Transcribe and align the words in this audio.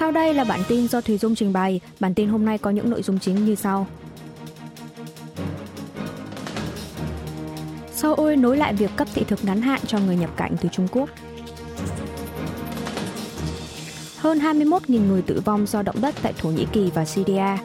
Sau 0.00 0.10
đây 0.10 0.34
là 0.34 0.44
bản 0.44 0.60
tin 0.68 0.88
do 0.88 1.00
Thùy 1.00 1.18
Dung 1.18 1.34
trình 1.34 1.52
bày. 1.52 1.80
Bản 2.00 2.14
tin 2.14 2.28
hôm 2.28 2.44
nay 2.44 2.58
có 2.58 2.70
những 2.70 2.90
nội 2.90 3.02
dung 3.02 3.18
chính 3.18 3.44
như 3.44 3.54
sau. 3.54 3.86
Seoul 7.92 8.36
nối 8.36 8.56
lại 8.56 8.74
việc 8.74 8.90
cấp 8.96 9.08
thị 9.14 9.24
thực 9.28 9.44
ngắn 9.44 9.62
hạn 9.62 9.80
cho 9.86 9.98
người 9.98 10.16
nhập 10.16 10.30
cảnh 10.36 10.56
từ 10.60 10.68
Trung 10.72 10.88
Quốc. 10.92 11.08
Hơn 14.16 14.38
21.000 14.38 15.08
người 15.08 15.22
tử 15.22 15.40
vong 15.44 15.66
do 15.66 15.82
động 15.82 15.96
đất 16.00 16.14
tại 16.22 16.32
Thổ 16.38 16.48
Nhĩ 16.48 16.66
Kỳ 16.72 16.90
và 16.94 17.04
Syria. 17.04 17.56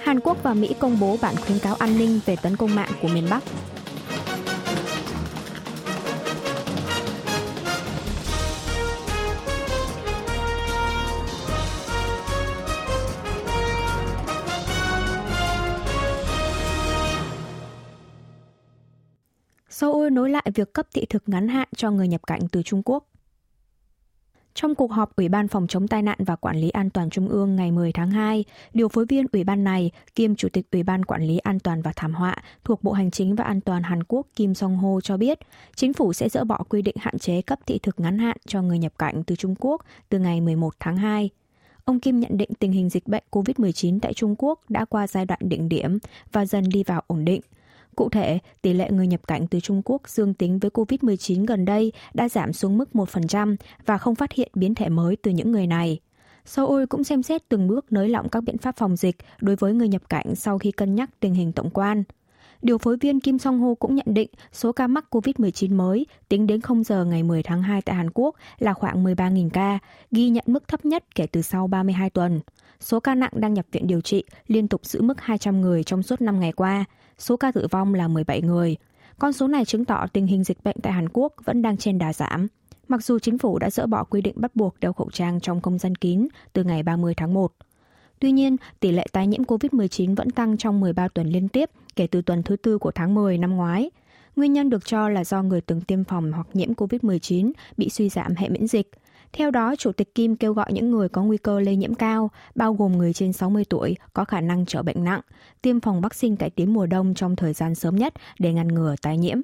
Hàn 0.00 0.20
Quốc 0.20 0.42
và 0.42 0.54
Mỹ 0.54 0.74
công 0.78 1.00
bố 1.00 1.16
bản 1.22 1.36
khuyến 1.36 1.58
cáo 1.58 1.74
an 1.74 1.98
ninh 1.98 2.20
về 2.26 2.36
tấn 2.42 2.56
công 2.56 2.74
mạng 2.74 2.90
của 3.02 3.08
miền 3.08 3.26
Bắc. 3.30 3.42
Lại 20.50 20.54
việc 20.54 20.72
cấp 20.72 20.86
thị 20.94 21.06
thực 21.06 21.28
ngắn 21.28 21.48
hạn 21.48 21.68
cho 21.76 21.90
người 21.90 22.08
nhập 22.08 22.20
cảnh 22.26 22.40
từ 22.52 22.62
Trung 22.62 22.82
Quốc. 22.84 23.06
Trong 24.54 24.74
cuộc 24.74 24.92
họp 24.92 25.16
Ủy 25.16 25.28
ban 25.28 25.48
Phòng 25.48 25.66
chống 25.66 25.88
tai 25.88 26.02
nạn 26.02 26.18
và 26.18 26.36
Quản 26.36 26.56
lý 26.56 26.70
an 26.70 26.90
toàn 26.90 27.10
Trung 27.10 27.28
ương 27.28 27.56
ngày 27.56 27.72
10 27.72 27.92
tháng 27.92 28.10
2, 28.10 28.44
điều 28.74 28.88
phối 28.88 29.06
viên 29.06 29.26
Ủy 29.32 29.44
ban 29.44 29.64
này 29.64 29.90
kiêm 30.14 30.34
Chủ 30.34 30.48
tịch 30.48 30.66
Ủy 30.72 30.82
ban 30.82 31.04
Quản 31.04 31.22
lý 31.22 31.38
an 31.38 31.58
toàn 31.60 31.82
và 31.82 31.92
thảm 31.96 32.14
họa 32.14 32.36
thuộc 32.64 32.82
Bộ 32.82 32.92
Hành 32.92 33.10
chính 33.10 33.36
và 33.36 33.44
An 33.44 33.60
toàn 33.60 33.82
Hàn 33.82 34.02
Quốc 34.04 34.26
Kim 34.36 34.54
Song-ho 34.54 35.00
cho 35.00 35.16
biết, 35.16 35.38
chính 35.76 35.92
phủ 35.92 36.12
sẽ 36.12 36.28
dỡ 36.28 36.44
bỏ 36.44 36.58
quy 36.68 36.82
định 36.82 36.96
hạn 36.98 37.18
chế 37.18 37.42
cấp 37.42 37.58
thị 37.66 37.78
thực 37.78 38.00
ngắn 38.00 38.18
hạn 38.18 38.36
cho 38.46 38.62
người 38.62 38.78
nhập 38.78 38.92
cảnh 38.98 39.22
từ 39.24 39.36
Trung 39.36 39.54
Quốc 39.58 39.84
từ 40.08 40.18
ngày 40.18 40.40
11 40.40 40.74
tháng 40.80 40.96
2. 40.96 41.30
Ông 41.84 42.00
Kim 42.00 42.20
nhận 42.20 42.36
định 42.36 42.50
tình 42.58 42.72
hình 42.72 42.88
dịch 42.88 43.06
bệnh 43.06 43.24
COVID-19 43.30 43.98
tại 44.02 44.14
Trung 44.14 44.34
Quốc 44.38 44.60
đã 44.68 44.84
qua 44.84 45.06
giai 45.06 45.26
đoạn 45.26 45.40
đỉnh 45.42 45.68
điểm 45.68 45.98
và 46.32 46.46
dần 46.46 46.64
đi 46.68 46.84
vào 46.84 47.02
ổn 47.06 47.24
định– 47.24 47.40
Cụ 47.96 48.08
thể, 48.08 48.38
tỷ 48.62 48.72
lệ 48.72 48.90
người 48.90 49.06
nhập 49.06 49.26
cảnh 49.26 49.46
từ 49.46 49.60
Trung 49.60 49.82
Quốc 49.84 50.08
dương 50.08 50.34
tính 50.34 50.58
với 50.58 50.70
COVID-19 50.70 51.46
gần 51.46 51.64
đây 51.64 51.92
đã 52.14 52.28
giảm 52.28 52.52
xuống 52.52 52.78
mức 52.78 52.88
1% 52.92 53.56
và 53.86 53.98
không 53.98 54.14
phát 54.14 54.32
hiện 54.32 54.50
biến 54.54 54.74
thể 54.74 54.88
mới 54.88 55.16
từ 55.16 55.30
những 55.30 55.52
người 55.52 55.66
này. 55.66 56.00
Seoul 56.44 56.84
cũng 56.84 57.04
xem 57.04 57.22
xét 57.22 57.48
từng 57.48 57.68
bước 57.68 57.92
nới 57.92 58.08
lỏng 58.08 58.28
các 58.28 58.40
biện 58.40 58.58
pháp 58.58 58.76
phòng 58.76 58.96
dịch 58.96 59.16
đối 59.40 59.56
với 59.56 59.74
người 59.74 59.88
nhập 59.88 60.02
cảnh 60.08 60.34
sau 60.34 60.58
khi 60.58 60.70
cân 60.72 60.94
nhắc 60.94 61.10
tình 61.20 61.34
hình 61.34 61.52
tổng 61.52 61.70
quan. 61.70 62.04
Điều 62.62 62.78
phối 62.78 62.96
viên 62.96 63.20
Kim 63.20 63.38
Song 63.38 63.60
Ho 63.60 63.74
cũng 63.74 63.94
nhận 63.94 64.06
định 64.08 64.28
số 64.52 64.72
ca 64.72 64.86
mắc 64.86 65.04
COVID-19 65.10 65.76
mới 65.76 66.06
tính 66.28 66.46
đến 66.46 66.60
0 66.60 66.84
giờ 66.84 67.04
ngày 67.04 67.22
10 67.22 67.42
tháng 67.42 67.62
2 67.62 67.82
tại 67.82 67.96
Hàn 67.96 68.10
Quốc 68.14 68.36
là 68.58 68.72
khoảng 68.72 69.04
13.000 69.04 69.50
ca, 69.50 69.78
ghi 70.10 70.28
nhận 70.28 70.44
mức 70.46 70.68
thấp 70.68 70.84
nhất 70.84 71.04
kể 71.14 71.26
từ 71.26 71.42
sau 71.42 71.66
32 71.66 72.10
tuần. 72.10 72.40
Số 72.80 73.00
ca 73.00 73.14
nặng 73.14 73.32
đang 73.34 73.54
nhập 73.54 73.66
viện 73.72 73.86
điều 73.86 74.00
trị 74.00 74.24
liên 74.46 74.68
tục 74.68 74.86
giữ 74.86 75.02
mức 75.02 75.20
200 75.20 75.60
người 75.60 75.84
trong 75.84 76.02
suốt 76.02 76.20
5 76.20 76.40
ngày 76.40 76.52
qua, 76.52 76.84
số 77.20 77.36
ca 77.36 77.52
tử 77.52 77.66
vong 77.70 77.94
là 77.94 78.08
17 78.08 78.42
người. 78.42 78.76
Con 79.18 79.32
số 79.32 79.48
này 79.48 79.64
chứng 79.64 79.84
tỏ 79.84 80.06
tình 80.12 80.26
hình 80.26 80.44
dịch 80.44 80.64
bệnh 80.64 80.76
tại 80.82 80.92
Hàn 80.92 81.08
Quốc 81.12 81.32
vẫn 81.44 81.62
đang 81.62 81.76
trên 81.76 81.98
đà 81.98 82.12
giảm. 82.12 82.48
Mặc 82.88 83.04
dù 83.04 83.18
chính 83.18 83.38
phủ 83.38 83.58
đã 83.58 83.70
dỡ 83.70 83.86
bỏ 83.86 84.04
quy 84.04 84.20
định 84.20 84.34
bắt 84.36 84.56
buộc 84.56 84.80
đeo 84.80 84.92
khẩu 84.92 85.10
trang 85.10 85.40
trong 85.40 85.60
không 85.60 85.78
gian 85.78 85.94
kín 85.94 86.28
từ 86.52 86.64
ngày 86.64 86.82
30 86.82 87.14
tháng 87.16 87.34
1. 87.34 87.52
Tuy 88.18 88.32
nhiên, 88.32 88.56
tỷ 88.80 88.92
lệ 88.92 89.06
tái 89.12 89.26
nhiễm 89.26 89.42
COVID-19 89.42 90.14
vẫn 90.14 90.30
tăng 90.30 90.56
trong 90.56 90.80
13 90.80 91.08
tuần 91.08 91.26
liên 91.26 91.48
tiếp 91.48 91.70
kể 91.96 92.06
từ 92.06 92.22
tuần 92.22 92.42
thứ 92.42 92.56
tư 92.56 92.78
của 92.78 92.90
tháng 92.90 93.14
10 93.14 93.38
năm 93.38 93.56
ngoái. 93.56 93.90
Nguyên 94.36 94.52
nhân 94.52 94.70
được 94.70 94.86
cho 94.86 95.08
là 95.08 95.24
do 95.24 95.42
người 95.42 95.60
từng 95.60 95.80
tiêm 95.80 96.04
phòng 96.04 96.32
hoặc 96.32 96.46
nhiễm 96.54 96.72
COVID-19 96.72 97.52
bị 97.76 97.88
suy 97.88 98.08
giảm 98.08 98.34
hệ 98.36 98.48
miễn 98.48 98.66
dịch, 98.66 98.90
theo 99.32 99.50
đó, 99.50 99.76
Chủ 99.76 99.92
tịch 99.92 100.14
Kim 100.14 100.36
kêu 100.36 100.52
gọi 100.52 100.72
những 100.72 100.90
người 100.90 101.08
có 101.08 101.22
nguy 101.22 101.36
cơ 101.36 101.60
lây 101.60 101.76
nhiễm 101.76 101.94
cao, 101.94 102.30
bao 102.54 102.74
gồm 102.74 102.98
người 102.98 103.12
trên 103.12 103.32
60 103.32 103.64
tuổi, 103.64 103.96
có 104.12 104.24
khả 104.24 104.40
năng 104.40 104.66
trở 104.66 104.82
bệnh 104.82 105.04
nặng, 105.04 105.20
tiêm 105.62 105.80
phòng 105.80 106.00
vaccine 106.00 106.36
cải 106.36 106.50
tiến 106.50 106.72
mùa 106.74 106.86
đông 106.86 107.14
trong 107.14 107.36
thời 107.36 107.52
gian 107.52 107.74
sớm 107.74 107.96
nhất 107.96 108.14
để 108.38 108.52
ngăn 108.52 108.68
ngừa 108.68 108.94
tái 109.02 109.18
nhiễm. 109.18 109.40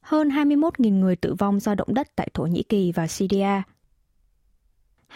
Hơn 0.00 0.28
21.000 0.28 0.98
người 0.98 1.16
tử 1.16 1.34
vong 1.34 1.60
do 1.60 1.74
động 1.74 1.94
đất 1.94 2.08
tại 2.16 2.28
Thổ 2.34 2.46
Nhĩ 2.46 2.62
Kỳ 2.62 2.92
và 2.92 3.06
Syria 3.06 3.62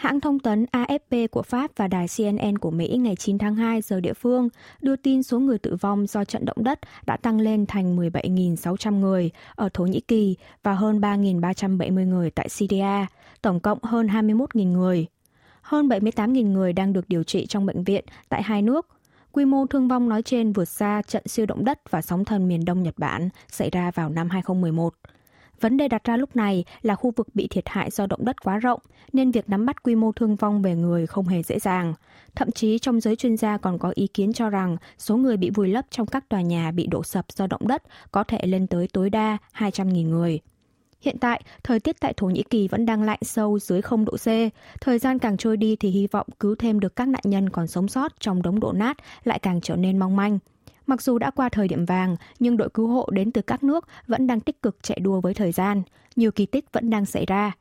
Hãng 0.01 0.21
thông 0.21 0.39
tấn 0.39 0.65
AFP 0.71 1.27
của 1.27 1.41
Pháp 1.41 1.71
và 1.75 1.87
đài 1.87 2.05
CNN 2.17 2.57
của 2.57 2.71
Mỹ 2.71 2.97
ngày 2.97 3.15
9 3.15 3.37
tháng 3.37 3.55
2 3.55 3.81
giờ 3.81 3.99
địa 3.99 4.13
phương 4.13 4.49
đưa 4.81 4.95
tin 4.95 5.23
số 5.23 5.39
người 5.39 5.57
tử 5.57 5.75
vong 5.75 6.07
do 6.07 6.23
trận 6.23 6.45
động 6.45 6.63
đất 6.63 6.79
đã 7.05 7.17
tăng 7.17 7.39
lên 7.39 7.65
thành 7.65 7.97
17.600 7.97 8.99
người 8.99 9.31
ở 9.55 9.69
Thổ 9.73 9.83
Nhĩ 9.83 9.99
Kỳ 9.99 10.35
và 10.63 10.73
hơn 10.73 10.99
3.370 10.99 12.07
người 12.07 12.31
tại 12.31 12.49
Syria, 12.49 13.05
tổng 13.41 13.59
cộng 13.59 13.83
hơn 13.83 14.07
21.000 14.07 14.71
người. 14.71 15.07
Hơn 15.61 15.87
78.000 15.87 16.51
người 16.51 16.73
đang 16.73 16.93
được 16.93 17.09
điều 17.09 17.23
trị 17.23 17.45
trong 17.45 17.65
bệnh 17.65 17.83
viện 17.83 18.05
tại 18.29 18.43
hai 18.43 18.61
nước. 18.61 18.87
Quy 19.31 19.45
mô 19.45 19.65
thương 19.65 19.87
vong 19.87 20.09
nói 20.09 20.21
trên 20.21 20.53
vượt 20.53 20.65
xa 20.65 21.01
trận 21.07 21.27
siêu 21.27 21.45
động 21.45 21.65
đất 21.65 21.79
và 21.89 22.01
sóng 22.01 22.25
thần 22.25 22.47
miền 22.47 22.65
Đông 22.65 22.83
Nhật 22.83 22.95
Bản 22.97 23.29
xảy 23.47 23.69
ra 23.69 23.91
vào 23.91 24.09
năm 24.09 24.29
2011. 24.29 24.93
Vấn 25.61 25.77
đề 25.77 25.87
đặt 25.87 26.03
ra 26.03 26.17
lúc 26.17 26.35
này 26.35 26.65
là 26.81 26.95
khu 26.95 27.11
vực 27.15 27.27
bị 27.33 27.47
thiệt 27.47 27.69
hại 27.69 27.89
do 27.91 28.05
động 28.05 28.25
đất 28.25 28.41
quá 28.43 28.57
rộng, 28.57 28.79
nên 29.13 29.31
việc 29.31 29.49
nắm 29.49 29.65
bắt 29.65 29.83
quy 29.83 29.95
mô 29.95 30.11
thương 30.11 30.35
vong 30.35 30.61
về 30.61 30.75
người 30.75 31.07
không 31.07 31.27
hề 31.27 31.43
dễ 31.43 31.59
dàng. 31.59 31.93
Thậm 32.35 32.51
chí 32.51 32.79
trong 32.79 32.99
giới 32.99 33.15
chuyên 33.15 33.37
gia 33.37 33.57
còn 33.57 33.79
có 33.79 33.91
ý 33.95 34.07
kiến 34.07 34.33
cho 34.33 34.49
rằng 34.49 34.77
số 34.97 35.17
người 35.17 35.37
bị 35.37 35.49
vùi 35.49 35.67
lấp 35.67 35.85
trong 35.89 36.07
các 36.07 36.29
tòa 36.29 36.41
nhà 36.41 36.71
bị 36.71 36.87
đổ 36.87 37.03
sập 37.03 37.25
do 37.31 37.47
động 37.47 37.67
đất 37.67 37.83
có 38.11 38.23
thể 38.23 38.39
lên 38.43 38.67
tới 38.67 38.87
tối 38.93 39.09
đa 39.09 39.37
200.000 39.57 40.09
người. 40.09 40.39
Hiện 41.01 41.17
tại, 41.17 41.41
thời 41.63 41.79
tiết 41.79 41.99
tại 41.99 42.13
Thổ 42.17 42.27
Nhĩ 42.27 42.43
Kỳ 42.49 42.67
vẫn 42.67 42.85
đang 42.85 43.03
lạnh 43.03 43.19
sâu 43.21 43.59
dưới 43.59 43.81
0 43.81 44.05
độ 44.05 44.13
C. 44.17 44.27
Thời 44.81 44.99
gian 44.99 45.19
càng 45.19 45.37
trôi 45.37 45.57
đi 45.57 45.75
thì 45.75 45.89
hy 45.89 46.07
vọng 46.07 46.27
cứu 46.39 46.55
thêm 46.55 46.79
được 46.79 46.95
các 46.95 47.07
nạn 47.07 47.21
nhân 47.25 47.49
còn 47.49 47.67
sống 47.67 47.87
sót 47.87 48.19
trong 48.19 48.41
đống 48.41 48.59
đổ 48.59 48.71
nát 48.71 48.97
lại 49.23 49.39
càng 49.39 49.61
trở 49.61 49.75
nên 49.75 49.97
mong 49.99 50.15
manh. 50.15 50.39
Mặc 50.87 51.01
dù 51.01 51.17
đã 51.17 51.31
qua 51.31 51.49
thời 51.49 51.67
điểm 51.67 51.85
vàng, 51.85 52.15
nhưng 52.39 52.57
đội 52.57 52.69
cứu 52.69 52.87
hộ 52.87 53.09
đến 53.11 53.31
từ 53.31 53.41
các 53.41 53.63
nước 53.63 53.87
vẫn 54.07 54.27
đang 54.27 54.39
tích 54.39 54.61
cực 54.61 54.77
chạy 54.81 54.99
đua 54.99 55.21
với 55.21 55.33
thời 55.33 55.51
gian. 55.51 55.81
Nhiều 56.15 56.31
kỳ 56.31 56.45
tích 56.45 56.65
vẫn 56.73 56.89
đang 56.89 57.05
xảy 57.05 57.25
ra. 57.25 57.51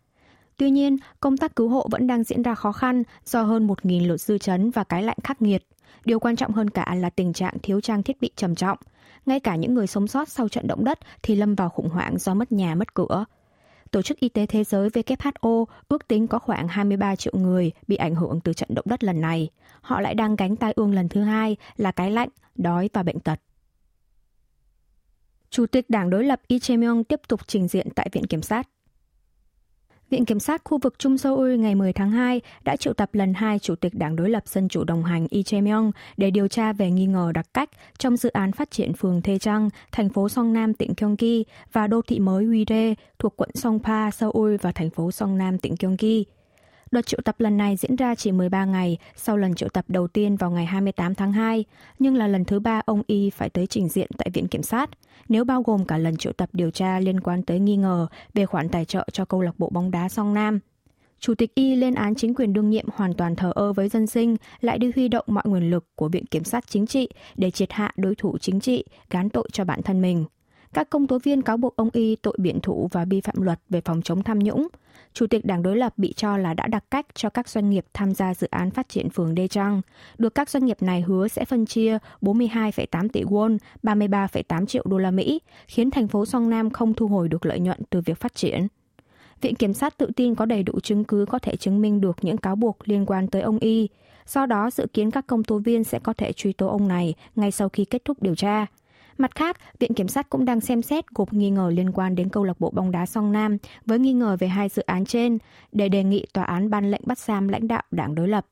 Tuy 0.57 0.71
nhiên, 0.71 0.97
công 1.21 1.37
tác 1.37 1.57
cứu 1.57 1.69
hộ 1.69 1.89
vẫn 1.91 2.07
đang 2.07 2.25
diễn 2.25 2.43
ra 2.43 2.55
khó 2.55 2.73
khăn 2.73 3.03
do 3.25 3.43
hơn 3.43 3.67
1.000 3.67 4.09
lột 4.09 4.21
dư 4.21 4.39
chấn 4.39 4.71
và 4.71 4.85
cái 4.85 5.03
lạnh 5.03 5.19
khắc 5.25 5.43
nghiệt. 5.43 5.67
Điều 6.05 6.21
quan 6.21 6.37
trọng 6.37 6.53
hơn 6.53 6.71
cả 6.71 6.95
là 6.95 7.11
tình 7.11 7.33
trạng 7.33 7.59
thiếu 7.63 7.81
trang 7.81 8.03
thiết 8.03 8.21
bị 8.21 8.31
trầm 8.37 8.55
trọng. 8.55 8.79
Ngay 9.27 9.41
cả 9.41 9.57
những 9.57 9.75
người 9.75 9.87
sống 9.87 10.07
sót 10.07 10.29
sau 10.29 10.49
trận 10.49 10.67
động 10.67 10.85
đất 10.85 10.99
thì 11.23 11.35
lâm 11.37 11.55
vào 11.55 11.69
khủng 11.69 11.89
hoảng 11.89 12.19
do 12.19 12.35
mất 12.35 12.53
nhà 12.53 12.75
mất 12.75 12.95
cửa. 12.95 13.25
Tổ 13.91 14.03
chức 14.03 14.21
Y 14.21 14.29
tế 14.29 14.47
Thế 14.47 14.65
giới 14.65 14.89
WHO 14.89 15.65
ước 15.89 16.09
tính 16.09 16.27
có 16.27 16.39
khoảng 16.39 16.69
23 16.69 17.17
triệu 17.17 17.33
người 17.37 17.73
bị 17.87 17.97
ảnh 17.97 18.15
hưởng 18.15 18.41
từ 18.41 18.53
trận 18.53 18.75
động 18.75 18.85
đất 18.89 19.05
lần 19.05 19.21
này. 19.21 19.51
Họ 19.81 20.01
lại 20.01 20.15
đang 20.15 20.37
gánh 20.37 20.57
tai 20.57 20.73
ương 20.77 20.95
lần 20.95 21.09
thứ 21.09 21.23
hai 21.23 21.57
là 21.77 21.93
cái 21.93 22.11
lạnh, 22.11 22.29
đói 22.55 22.91
và 22.93 23.03
bệnh 23.03 23.21
tật. 23.21 23.41
Chủ 25.51 25.67
tịch 25.67 25.91
Đảng 25.91 26.11
đối 26.11 26.25
lập 26.25 26.41
Lee 26.49 26.59
Jae-myung 26.59 27.05
tiếp 27.05 27.21
tục 27.29 27.41
trình 27.47 27.69
diện 27.69 27.89
tại 27.95 28.09
Viện 28.13 28.27
Kiểm 28.27 28.43
sát. 28.43 28.69
Viện 30.11 30.25
Kiểm 30.25 30.41
sát 30.41 30.63
khu 30.65 30.79
vực 30.79 30.99
Trung 30.99 31.19
Seoul 31.19 31.57
ngày 31.57 31.75
10 31.75 31.93
tháng 31.93 32.11
2 32.11 32.41
đã 32.65 32.77
triệu 32.77 32.93
tập 32.93 33.15
lần 33.15 33.35
hai 33.35 33.59
Chủ 33.59 33.75
tịch 33.75 33.95
Đảng 33.95 34.17
đối 34.17 34.31
lập 34.31 34.49
Dân 34.49 34.69
chủ 34.69 34.85
đồng 34.85 35.05
hành 35.05 35.27
Lee 35.31 35.43
Jae-myung 35.43 35.91
để 36.17 36.31
điều 36.31 36.49
tra 36.49 36.73
về 36.73 36.91
nghi 36.91 37.07
ngờ 37.07 37.33
đặc 37.35 37.47
cách 37.55 37.71
trong 37.99 38.17
dự 38.17 38.29
án 38.29 38.53
phát 38.53 38.71
triển 38.71 38.93
phường 38.93 39.23
Thê 39.23 39.39
Trăng, 39.39 39.71
thành 39.93 40.09
phố 40.09 40.29
Song 40.29 40.53
Nam 40.53 40.75
tỉnh 40.75 40.93
Gyeonggi 40.97 41.45
và 41.73 41.87
đô 41.87 42.03
thị 42.03 42.19
mới 42.19 42.45
Uide 42.45 42.95
thuộc 43.19 43.37
quận 43.37 43.51
Songpa, 43.55 44.11
Seoul 44.11 44.57
và 44.63 44.73
thành 44.73 44.91
phố 44.91 45.11
Song 45.11 45.39
Nam 45.39 45.59
tỉnh 45.59 45.75
Gyeonggi. 45.81 46.25
Đợt 46.95 47.07
triệu 47.07 47.21
tập 47.25 47.35
lần 47.39 47.57
này 47.57 47.77
diễn 47.77 47.97
ra 47.97 48.15
chỉ 48.15 48.33
13 48.33 48.65
ngày 48.65 48.99
sau 49.17 49.37
lần 49.37 49.55
triệu 49.55 49.69
tập 49.69 49.85
đầu 49.89 50.09
tiên 50.09 50.37
vào 50.37 50.51
ngày 50.51 50.67
28 50.67 51.15
tháng 51.15 51.33
2, 51.33 51.65
nhưng 51.99 52.15
là 52.15 52.27
lần 52.27 52.45
thứ 52.45 52.61
ba 52.61 52.81
ông 52.87 53.03
Y 53.07 53.31
phải 53.31 53.51
tới 53.51 53.67
trình 53.67 53.89
diện 53.89 54.09
tại 54.19 54.31
Viện 54.35 54.49
Kiểm 54.49 54.63
sát, 54.63 54.91
nếu 55.29 55.45
bao 55.45 55.63
gồm 55.63 55.85
cả 55.85 55.99
lần 55.99 56.17
triệu 56.17 56.33
tập 56.33 56.49
điều 56.53 56.71
tra 56.71 56.99
liên 57.01 57.21
quan 57.21 57.43
tới 57.43 57.59
nghi 57.61 57.77
ngờ 57.77 58.07
về 58.35 58.47
khoản 58.47 58.69
tài 58.69 58.85
trợ 58.85 59.09
cho 59.13 59.25
câu 59.25 59.43
lạc 59.43 59.59
bộ 59.59 59.71
bóng 59.71 59.91
đá 59.91 60.09
Song 60.09 60.35
Nam. 60.35 60.61
Chủ 61.19 61.35
tịch 61.35 61.55
Y 61.55 61.75
lên 61.75 61.95
án 61.95 62.15
chính 62.15 62.35
quyền 62.35 62.53
đương 62.53 62.71
nhiệm 62.71 62.87
hoàn 62.95 63.15
toàn 63.15 63.37
thờ 63.37 63.53
ơ 63.55 63.73
với 63.73 63.89
dân 63.89 64.07
sinh, 64.07 64.37
lại 64.61 64.79
đi 64.79 64.91
huy 64.95 65.09
động 65.09 65.25
mọi 65.29 65.45
nguồn 65.47 65.71
lực 65.71 65.85
của 65.95 66.09
Viện 66.09 66.27
Kiểm 66.27 66.45
sát 66.45 66.65
Chính 66.67 66.87
trị 66.87 67.09
để 67.37 67.51
triệt 67.51 67.73
hạ 67.73 67.93
đối 67.97 68.15
thủ 68.15 68.39
chính 68.39 68.61
trị, 68.61 68.85
gán 69.11 69.31
tội 69.31 69.49
cho 69.53 69.65
bản 69.65 69.83
thân 69.83 70.03
mình. 70.03 70.25
Các 70.75 70.91
công 70.91 71.07
tố 71.07 71.19
viên 71.19 71.43
cáo 71.43 71.57
buộc 71.57 71.77
ông 71.77 71.91
Y 71.93 72.17
tội 72.17 72.37
biện 72.39 72.61
thủ 72.61 72.89
và 72.93 73.05
vi 73.05 73.21
phạm 73.21 73.43
luật 73.43 73.61
về 73.69 73.81
phòng 73.81 74.03
chống 74.03 74.23
tham 74.23 74.39
nhũng. 74.39 74.69
Chủ 75.13 75.27
tịch 75.27 75.45
đảng 75.45 75.63
đối 75.63 75.77
lập 75.77 75.93
bị 75.97 76.13
cho 76.13 76.37
là 76.37 76.55
đã 76.55 76.67
đặt 76.67 76.85
cách 76.91 77.07
cho 77.15 77.31
các 77.31 77.49
doanh 77.49 77.71
nghiệp 77.71 77.85
tham 77.95 78.15
gia 78.15 78.35
dự 78.35 78.47
án 78.51 78.71
phát 78.71 78.89
triển 78.89 79.11
phường 79.11 79.35
Đê 79.35 79.49
Được 80.19 80.35
các 80.35 80.51
doanh 80.51 80.65
nghiệp 80.65 80.83
này 80.83 81.01
hứa 81.01 81.29
sẽ 81.29 81.45
phân 81.45 81.67
chia 81.67 81.99
42,8 82.23 83.09
tỷ 83.09 83.23
won, 83.23 83.59
33,8 83.83 84.67
triệu 84.67 84.85
đô 84.87 84.99
la 84.99 85.11
Mỹ, 85.11 85.41
khiến 85.67 85.91
thành 85.91 86.09
phố 86.09 86.27
Song 86.27 86.51
Nam 86.51 86.71
không 86.71 86.95
thu 86.95 87.09
hồi 87.09 87.29
được 87.29 87.47
lợi 87.47 87.61
nhuận 87.61 87.79
từ 87.91 88.01
việc 88.01 88.19
phát 88.19 88.35
triển. 88.35 88.67
Viện 89.41 89.55
Kiểm 89.55 89.75
sát 89.75 89.99
tự 89.99 90.11
tin 90.17 90.35
có 90.35 90.47
đầy 90.47 90.63
đủ 90.63 90.81
chứng 90.81 91.05
cứ 91.05 91.27
có 91.29 91.39
thể 91.39 91.57
chứng 91.57 91.81
minh 91.81 92.01
được 92.01 92.17
những 92.23 92.37
cáo 92.37 92.57
buộc 92.57 92.89
liên 92.89 93.07
quan 93.07 93.27
tới 93.27 93.43
ông 93.43 93.59
Y. 93.59 93.89
Do 94.27 94.47
đó, 94.47 94.71
dự 94.71 94.87
kiến 94.93 95.11
các 95.11 95.27
công 95.27 95.45
tố 95.45 95.59
viên 95.59 95.85
sẽ 95.85 95.99
có 95.99 96.13
thể 96.13 96.33
truy 96.33 96.53
tố 96.53 96.69
ông 96.69 96.89
này 96.89 97.15
ngay 97.37 97.51
sau 97.51 97.69
khi 97.69 97.85
kết 97.85 98.05
thúc 98.05 98.23
điều 98.23 98.35
tra. 98.35 98.67
Mặt 99.21 99.35
khác, 99.35 99.57
Viện 99.79 99.95
Kiểm 99.95 100.09
sát 100.09 100.31
cũng 100.31 100.45
đang 100.45 100.61
xem 100.61 100.83
xét 100.83 101.05
gộp 101.15 101.33
nghi 101.33 101.51
ngờ 101.51 101.71
liên 101.75 101.93
quan 101.93 102.15
đến 102.15 102.29
câu 102.29 102.45
lạc 102.45 102.61
bộ 102.61 102.71
bóng 102.71 102.91
đá 102.91 103.07
Song 103.07 103.33
Nam 103.33 103.59
với 103.87 103.99
nghi 103.99 104.13
ngờ 104.13 104.37
về 104.41 104.49
hai 104.49 104.69
dự 104.69 104.83
án 104.83 105.05
trên 105.05 105.39
để 105.73 105.89
đề 105.89 106.05
nghị 106.05 106.27
tòa 106.33 106.45
án 106.45 106.71
ban 106.71 106.91
lệnh 106.91 107.01
bắt 107.05 107.19
giam 107.19 107.49
lãnh 107.49 107.69
đạo 107.69 107.83
đảng 107.91 108.15
đối 108.15 108.29
lập. 108.29 108.47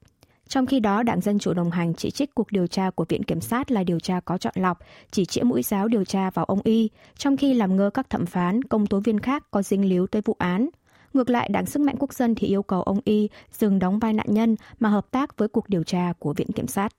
Trong 0.48 0.66
khi 0.66 0.80
đó, 0.80 1.02
Đảng 1.02 1.20
Dân 1.20 1.38
Chủ 1.38 1.52
đồng 1.52 1.70
hành 1.70 1.94
chỉ 1.94 2.10
trích 2.10 2.34
cuộc 2.34 2.52
điều 2.52 2.66
tra 2.66 2.90
của 2.90 3.04
Viện 3.08 3.22
Kiểm 3.22 3.40
sát 3.40 3.70
là 3.70 3.84
điều 3.84 4.00
tra 4.00 4.20
có 4.20 4.38
chọn 4.38 4.54
lọc, 4.56 4.78
chỉ 5.10 5.24
chĩa 5.24 5.42
mũi 5.42 5.62
giáo 5.62 5.88
điều 5.88 6.04
tra 6.04 6.30
vào 6.30 6.44
ông 6.44 6.60
Y, 6.64 6.90
trong 7.18 7.36
khi 7.36 7.54
làm 7.54 7.76
ngơ 7.76 7.90
các 7.94 8.10
thẩm 8.10 8.26
phán, 8.26 8.62
công 8.62 8.86
tố 8.86 9.00
viên 9.00 9.20
khác 9.20 9.44
có 9.50 9.62
dính 9.62 9.88
líu 9.88 10.06
tới 10.06 10.22
vụ 10.24 10.36
án. 10.38 10.68
Ngược 11.14 11.30
lại, 11.30 11.48
Đảng 11.52 11.66
Sức 11.66 11.82
mạnh 11.82 11.96
Quốc 11.98 12.14
dân 12.14 12.34
thì 12.34 12.46
yêu 12.46 12.62
cầu 12.62 12.82
ông 12.82 13.00
Y 13.04 13.28
dừng 13.52 13.78
đóng 13.78 13.98
vai 13.98 14.12
nạn 14.12 14.26
nhân 14.28 14.56
mà 14.80 14.88
hợp 14.88 15.10
tác 15.10 15.36
với 15.36 15.48
cuộc 15.48 15.68
điều 15.68 15.82
tra 15.82 16.12
của 16.18 16.32
Viện 16.32 16.52
Kiểm 16.52 16.66
sát. 16.66 16.92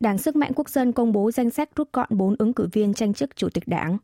Đảng 0.00 0.18
Sức 0.18 0.36
mạnh 0.36 0.52
Quốc 0.54 0.68
dân 0.68 0.92
công 0.92 1.12
bố 1.12 1.30
danh 1.30 1.50
sách 1.50 1.70
rút 1.76 1.92
gọn 1.92 2.08
4 2.10 2.34
ứng 2.38 2.52
cử 2.52 2.68
viên 2.72 2.94
tranh 2.94 3.14
chức 3.14 3.36
Chủ 3.36 3.48
tịch 3.48 3.68
Đảng. 3.68 3.98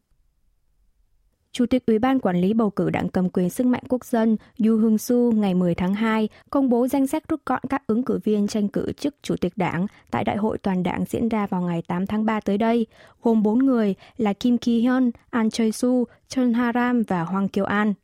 Chủ 1.53 1.67
tịch 1.67 1.87
Ủy 1.87 1.99
ban 1.99 2.21
Quản 2.21 2.37
lý 2.41 2.55
bầu 2.55 2.71
cử 2.71 2.91
đảng 2.91 3.09
cầm 3.09 3.31
quyền 3.31 3.51
sức 3.51 3.67
mạnh 3.67 3.83
quốc 3.89 4.05
dân 4.05 4.37
Yu 4.59 4.77
Hương 4.77 4.99
Su 4.99 5.33
ngày 5.33 5.55
10 5.55 5.75
tháng 5.75 5.95
2 5.95 6.29
công 6.51 6.69
bố 6.69 6.89
danh 6.89 7.07
sách 7.07 7.29
rút 7.29 7.41
gọn 7.47 7.63
các 7.69 7.87
ứng 7.87 8.03
cử 8.03 8.19
viên 8.25 8.47
tranh 8.47 8.69
cử 8.69 8.93
chức 8.93 9.15
Chủ 9.23 9.37
tịch 9.37 9.53
đảng 9.57 9.87
tại 10.11 10.25
Đại 10.25 10.37
hội 10.37 10.59
Toàn 10.59 10.83
đảng 10.83 11.05
diễn 11.09 11.29
ra 11.29 11.47
vào 11.47 11.63
ngày 11.63 11.83
8 11.89 12.07
tháng 12.07 12.25
3 12.25 12.41
tới 12.41 12.59
đây, 12.59 12.87
gồm 13.23 13.43
4 13.43 13.59
người 13.59 13.95
là 14.17 14.33
Kim 14.33 14.57
Ki-hyun, 14.57 15.11
An 15.31 15.49
Choi-su, 15.49 16.05
Chun 16.29 16.53
Ha-ram 16.53 17.03
và 17.09 17.23
Hoàng 17.23 17.49
Kiều 17.49 17.65
An. 17.65 17.95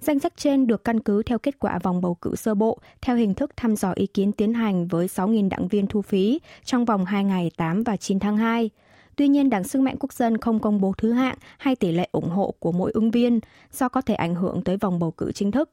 Danh 0.00 0.18
sách 0.18 0.32
trên 0.36 0.66
được 0.66 0.84
căn 0.84 1.00
cứ 1.00 1.22
theo 1.22 1.38
kết 1.38 1.58
quả 1.58 1.78
vòng 1.82 2.00
bầu 2.00 2.14
cử 2.14 2.36
sơ 2.36 2.54
bộ 2.54 2.78
theo 3.00 3.16
hình 3.16 3.34
thức 3.34 3.56
thăm 3.56 3.76
dò 3.76 3.92
ý 3.92 4.06
kiến 4.06 4.32
tiến 4.32 4.54
hành 4.54 4.88
với 4.88 5.06
6.000 5.06 5.48
đảng 5.48 5.68
viên 5.68 5.86
thu 5.86 6.02
phí 6.02 6.40
trong 6.64 6.84
vòng 6.84 7.04
2 7.04 7.24
ngày 7.24 7.50
8 7.56 7.82
và 7.82 7.96
9 7.96 8.18
tháng 8.18 8.36
2. 8.36 8.70
Tuy 9.16 9.28
nhiên, 9.28 9.50
Đảng 9.50 9.64
Sức 9.64 9.82
mạnh 9.82 9.96
Quốc 10.00 10.12
dân 10.12 10.38
không 10.38 10.60
công 10.60 10.80
bố 10.80 10.92
thứ 10.98 11.12
hạng 11.12 11.36
hay 11.58 11.76
tỷ 11.76 11.92
lệ 11.92 12.08
ủng 12.12 12.28
hộ 12.28 12.54
của 12.58 12.72
mỗi 12.72 12.90
ứng 12.94 13.10
viên 13.10 13.40
do 13.72 13.88
có 13.88 14.00
thể 14.00 14.14
ảnh 14.14 14.34
hưởng 14.34 14.62
tới 14.64 14.76
vòng 14.76 14.98
bầu 14.98 15.10
cử 15.10 15.32
chính 15.32 15.50
thức. 15.50 15.70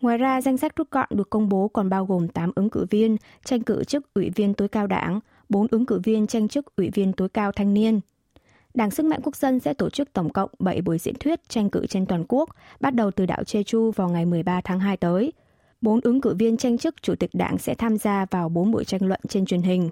Ngoài 0.00 0.18
ra, 0.18 0.40
danh 0.40 0.56
sách 0.56 0.76
rút 0.76 0.90
gọn 0.90 1.08
được 1.10 1.30
công 1.30 1.48
bố 1.48 1.68
còn 1.68 1.88
bao 1.88 2.06
gồm 2.06 2.28
8 2.28 2.52
ứng 2.54 2.70
cử 2.70 2.86
viên 2.90 3.16
tranh 3.44 3.62
cử 3.62 3.84
chức 3.84 4.14
ủy 4.14 4.30
viên 4.30 4.54
tối 4.54 4.68
cao 4.68 4.86
đảng, 4.86 5.20
4 5.48 5.66
ứng 5.70 5.86
cử 5.86 6.00
viên 6.04 6.26
tranh 6.26 6.48
chức 6.48 6.76
ủy 6.76 6.90
viên 6.90 7.12
tối 7.12 7.28
cao 7.28 7.52
thanh 7.52 7.74
niên. 7.74 8.00
Đảng 8.74 8.90
Sức 8.90 9.06
mạnh 9.06 9.20
Quốc 9.22 9.36
dân 9.36 9.60
sẽ 9.60 9.74
tổ 9.74 9.90
chức 9.90 10.12
tổng 10.12 10.32
cộng 10.32 10.50
7 10.58 10.82
buổi 10.82 10.98
diễn 10.98 11.14
thuyết 11.14 11.48
tranh 11.48 11.70
cử 11.70 11.86
trên 11.86 12.06
toàn 12.06 12.24
quốc, 12.28 12.48
bắt 12.80 12.94
đầu 12.94 13.10
từ 13.10 13.26
đảo 13.26 13.42
Jeju 13.42 13.90
vào 13.90 14.08
ngày 14.08 14.26
13 14.26 14.60
tháng 14.64 14.80
2 14.80 14.96
tới. 14.96 15.32
Bốn 15.80 16.00
ứng 16.00 16.20
cử 16.20 16.34
viên 16.38 16.56
tranh 16.56 16.78
chức 16.78 16.94
chủ 17.02 17.14
tịch 17.14 17.30
đảng 17.32 17.58
sẽ 17.58 17.74
tham 17.74 17.98
gia 17.98 18.26
vào 18.30 18.48
4 18.48 18.70
buổi 18.70 18.84
tranh 18.84 19.06
luận 19.06 19.20
trên 19.28 19.46
truyền 19.46 19.62
hình. 19.62 19.90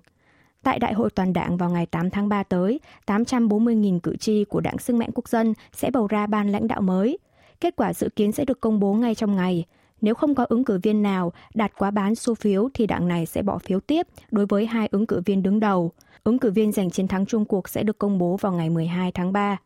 Tại 0.63 0.79
Đại 0.79 0.93
hội 0.93 1.11
Toàn 1.11 1.33
đảng 1.33 1.57
vào 1.57 1.71
ngày 1.71 1.87
8 1.87 2.11
tháng 2.11 2.29
3 2.29 2.43
tới, 2.43 2.81
840.000 3.07 4.01
cử 4.01 4.17
tri 4.17 4.45
của 4.45 4.61
Đảng 4.61 4.79
Sức 4.79 4.97
mạnh 4.97 5.11
Quốc 5.15 5.29
dân 5.29 5.55
sẽ 5.73 5.91
bầu 5.91 6.07
ra 6.07 6.27
ban 6.27 6.53
lãnh 6.53 6.69
đạo 6.69 6.81
mới. 6.81 7.19
Kết 7.61 7.77
quả 7.77 7.95
dự 7.95 8.09
kiến 8.17 8.33
sẽ 8.33 8.45
được 8.45 8.61
công 8.61 8.81
bố 8.81 8.95
ngay 8.95 9.15
trong 9.15 9.37
ngày. 9.37 9.65
Nếu 10.01 10.15
không 10.15 10.35
có 10.35 10.45
ứng 10.49 10.65
cử 10.65 10.79
viên 10.83 11.03
nào 11.03 11.33
đạt 11.55 11.73
quá 11.79 11.91
bán 11.91 12.15
số 12.15 12.35
phiếu 12.35 12.69
thì 12.75 12.87
đảng 12.87 13.09
này 13.09 13.27
sẽ 13.27 13.43
bỏ 13.43 13.59
phiếu 13.59 13.81
tiếp 13.81 14.07
đối 14.31 14.47
với 14.47 14.67
hai 14.67 14.89
ứng 14.91 15.07
cử 15.07 15.23
viên 15.25 15.43
đứng 15.43 15.61
đầu. 15.61 15.93
Ứng 16.29 16.39
cử 16.39 16.51
viên 16.51 16.73
giành 16.73 16.91
chiến 16.91 17.09
thắng 17.09 17.27
chung 17.27 17.45
cuộc 17.45 17.69
sẽ 17.69 17.83
được 17.83 17.99
công 17.99 18.19
bố 18.19 18.37
vào 18.37 18.53
ngày 18.53 18.71
12 18.71 19.13
tháng 19.13 19.33
3. 19.33 19.57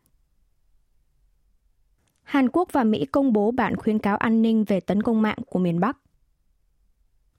Hàn 2.23 2.49
Quốc 2.49 2.69
và 2.71 2.83
Mỹ 2.83 3.05
công 3.05 3.33
bố 3.33 3.51
bản 3.51 3.75
khuyến 3.75 3.99
cáo 3.99 4.17
an 4.17 4.41
ninh 4.41 4.63
về 4.63 4.79
tấn 4.79 5.03
công 5.03 5.21
mạng 5.21 5.37
của 5.49 5.59
miền 5.59 5.79
Bắc. 5.79 5.97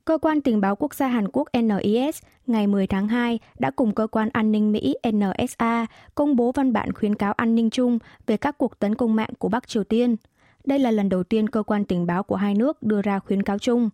Cơ 0.05 0.19
quan 0.19 0.41
tình 0.41 0.61
báo 0.61 0.77
quốc 0.77 0.95
gia 0.95 1.09
Hàn 1.09 1.29
Quốc 1.33 1.49
NIS 1.53 2.23
ngày 2.47 2.67
10 2.67 2.87
tháng 2.87 3.09
2 3.09 3.39
đã 3.59 3.71
cùng 3.71 3.95
cơ 3.95 4.07
quan 4.07 4.29
an 4.33 4.53
ninh 4.53 4.73
Mỹ 4.73 4.95
NSA 5.13 5.87
công 6.15 6.37
bố 6.37 6.53
văn 6.53 6.73
bản 6.73 6.93
khuyến 6.93 7.15
cáo 7.15 7.33
an 7.33 7.55
ninh 7.55 7.71
chung 7.71 7.99
về 8.27 8.37
các 8.37 8.59
cuộc 8.59 8.79
tấn 8.79 8.95
công 8.95 9.15
mạng 9.15 9.31
của 9.39 9.49
Bắc 9.49 9.69
Triều 9.69 9.85
Tiên. 9.85 10.17
Đây 10.65 10.79
là 10.79 10.91
lần 10.91 11.09
đầu 11.09 11.23
tiên 11.23 11.49
cơ 11.49 11.63
quan 11.63 11.85
tình 11.85 12.07
báo 12.07 12.23
của 12.23 12.37
hai 12.37 12.55
nước 12.55 12.83
đưa 12.83 13.03
ra 13.03 13.19
khuyến 13.19 13.43
cáo 13.43 13.59
chung. 13.59 13.91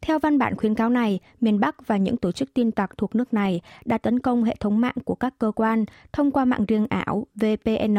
Theo 0.00 0.18
văn 0.18 0.38
bản 0.38 0.56
khuyến 0.56 0.74
cáo 0.74 0.90
này, 0.90 1.20
miền 1.40 1.60
Bắc 1.60 1.86
và 1.86 1.96
những 1.96 2.16
tổ 2.16 2.32
chức 2.32 2.54
tin 2.54 2.70
tặc 2.70 2.98
thuộc 2.98 3.14
nước 3.14 3.34
này 3.34 3.60
đã 3.84 3.98
tấn 3.98 4.20
công 4.20 4.44
hệ 4.44 4.56
thống 4.60 4.80
mạng 4.80 4.96
của 5.04 5.14
các 5.14 5.34
cơ 5.38 5.52
quan 5.56 5.84
thông 6.12 6.30
qua 6.30 6.44
mạng 6.44 6.64
riêng 6.68 6.86
ảo 6.90 7.26
VPN 7.34 7.96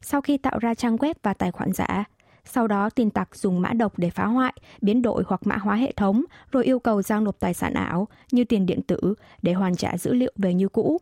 sau 0.00 0.20
khi 0.20 0.38
tạo 0.38 0.58
ra 0.58 0.74
trang 0.74 0.96
web 0.96 1.14
và 1.22 1.34
tài 1.34 1.50
khoản 1.50 1.72
giả. 1.72 2.04
Sau 2.44 2.66
đó 2.66 2.90
tin 2.90 3.10
tặc 3.10 3.36
dùng 3.36 3.60
mã 3.60 3.72
độc 3.72 3.98
để 3.98 4.10
phá 4.10 4.26
hoại, 4.26 4.54
biến 4.80 5.02
đổi 5.02 5.22
hoặc 5.26 5.40
mã 5.44 5.56
hóa 5.56 5.74
hệ 5.74 5.92
thống, 5.92 6.24
rồi 6.52 6.64
yêu 6.64 6.78
cầu 6.78 7.02
giao 7.02 7.20
nộp 7.20 7.40
tài 7.40 7.54
sản 7.54 7.74
ảo 7.74 8.08
như 8.32 8.44
tiền 8.44 8.66
điện 8.66 8.82
tử 8.82 9.14
để 9.42 9.52
hoàn 9.52 9.76
trả 9.76 9.96
dữ 9.98 10.12
liệu 10.12 10.32
về 10.36 10.54
như 10.54 10.68
cũ. 10.68 10.98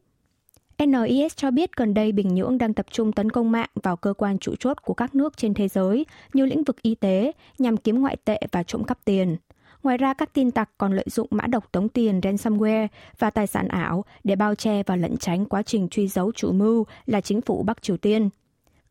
NIS 0.79 1.37
cho 1.37 1.51
biết 1.51 1.77
gần 1.77 1.95
đây 1.95 2.13
Bình 2.13 2.35
Nhưỡng 2.35 2.59
đang 2.59 2.75
tập 2.75 2.87
trung 2.91 3.13
tấn 3.13 3.31
công 3.31 3.53
mạng 3.53 3.69
vào 3.83 3.97
cơ 3.97 4.13
quan 4.13 4.39
chủ 4.39 4.55
chốt 4.57 4.77
của 4.83 4.95
các 4.95 5.15
nước 5.15 5.37
trên 5.37 5.55
thế 5.55 5.69
giới 5.69 6.07
như 6.33 6.47
lĩnh 6.47 6.65
vực 6.65 6.83
y 6.83 6.95
tế 6.95 7.33
nhằm 7.59 7.77
kiếm 7.77 8.01
ngoại 8.01 8.17
tệ 8.25 8.41
và 8.53 8.63
trộm 8.63 8.85
cắp 8.85 9.05
tiền. 9.05 9.37
Ngoài 9.87 9.99
ra, 9.99 10.15
các 10.15 10.33
tin 10.33 10.51
tặc 10.51 10.71
còn 10.79 10.93
lợi 10.93 11.05
dụng 11.09 11.27
mã 11.31 11.47
độc 11.47 11.73
tống 11.73 11.89
tiền 11.89 12.21
ransomware 12.21 12.89
và 13.19 13.31
tài 13.31 13.47
sản 13.47 13.69
ảo 13.69 14.05
để 14.25 14.37
bao 14.37 14.55
che 14.55 14.83
và 14.83 14.97
lẩn 14.97 15.17
tránh 15.17 15.45
quá 15.45 15.63
trình 15.63 15.89
truy 15.89 16.09
dấu 16.09 16.33
chủ 16.33 16.53
mưu 16.53 16.87
là 17.07 17.21
chính 17.21 17.41
phủ 17.41 17.63
Bắc 17.63 17.83
Triều 17.83 17.97
Tiên. 17.97 18.29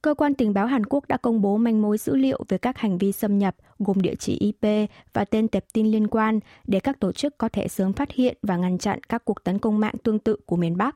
Cơ 0.02 0.14
quan 0.14 0.34
tình 0.34 0.54
báo 0.54 0.66
Hàn 0.66 0.86
Quốc 0.86 1.08
đã 1.08 1.18
công 1.18 1.42
bố 1.42 1.58
manh 1.58 1.82
mối 1.82 1.98
dữ 1.98 2.16
liệu 2.16 2.44
về 2.50 2.58
các 2.58 2.78
hành 2.78 2.98
vi 2.98 3.12
xâm 3.12 3.40
nhập 3.40 3.56
gồm 3.80 4.02
địa 4.02 4.16
chỉ 4.16 4.38
IP 4.40 4.90
và 5.14 5.26
tên 5.26 5.48
tệp 5.48 5.66
tin 5.74 5.88
liên 5.88 6.08
quan 6.08 6.40
để 6.68 6.80
các 6.80 7.00
tổ 7.00 7.12
chức 7.12 7.38
có 7.38 7.50
thể 7.50 7.68
sớm 7.68 7.94
phát 7.94 8.12
hiện 8.12 8.38
và 8.42 8.58
ngăn 8.58 8.78
chặn 8.78 9.00
các 9.10 9.26
cuộc 9.26 9.44
tấn 9.44 9.60
công 9.60 9.80
mạng 9.80 9.96
tương 10.04 10.20
tự 10.20 10.36
của 10.46 10.56
miền 10.56 10.78
Bắc. 10.78 10.96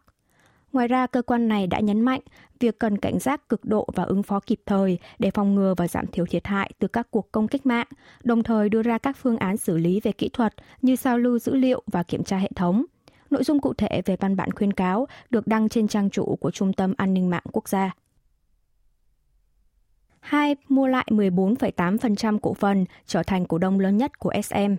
Ngoài 0.74 0.88
ra, 0.88 1.08
cơ 1.08 1.22
quan 1.22 1.48
này 1.48 1.68
đã 1.68 1.80
nhấn 1.80 2.02
mạnh 2.02 2.22
việc 2.60 2.80
cần 2.80 2.98
cảnh 2.98 3.20
giác 3.20 3.50
cực 3.50 3.66
độ 3.66 3.88
và 3.96 4.04
ứng 4.04 4.24
phó 4.24 4.40
kịp 4.40 4.62
thời 4.66 5.00
để 5.20 5.32
phòng 5.32 5.56
ngừa 5.56 5.74
và 5.78 5.88
giảm 5.88 6.08
thiểu 6.08 6.26
thiệt 6.26 6.48
hại 6.48 6.72
từ 6.80 6.88
các 6.88 7.08
cuộc 7.12 7.32
công 7.32 7.48
kích 7.48 7.66
mạng, 7.66 7.88
đồng 8.24 8.44
thời 8.44 8.70
đưa 8.70 8.82
ra 8.82 8.98
các 8.98 9.18
phương 9.18 9.38
án 9.38 9.58
xử 9.58 9.78
lý 9.78 10.00
về 10.00 10.12
kỹ 10.12 10.30
thuật 10.34 10.54
như 10.82 10.96
sao 10.96 11.18
lưu 11.18 11.40
dữ 11.40 11.56
liệu 11.56 11.84
và 11.88 12.04
kiểm 12.04 12.24
tra 12.24 12.38
hệ 12.38 12.50
thống. 12.56 12.86
Nội 13.30 13.44
dung 13.44 13.60
cụ 13.60 13.74
thể 13.74 14.02
về 14.06 14.16
văn 14.16 14.36
bản 14.36 14.52
khuyên 14.52 14.74
cáo 14.74 15.08
được 15.30 15.48
đăng 15.48 15.70
trên 15.70 15.88
trang 15.88 16.10
chủ 16.10 16.36
của 16.36 16.52
Trung 16.52 16.74
tâm 16.74 16.94
An 16.98 17.14
ninh 17.14 17.30
mạng 17.30 17.44
quốc 17.52 17.70
gia. 17.70 17.92
Hai 20.20 20.56
mua 20.70 20.88
lại 20.88 21.08
14,8% 21.10 22.40
cổ 22.40 22.54
phần, 22.54 22.86
trở 23.06 23.24
thành 23.24 23.46
cổ 23.46 23.58
đông 23.58 23.80
lớn 23.80 23.98
nhất 23.98 24.20
của 24.20 24.34
SM. 24.44 24.76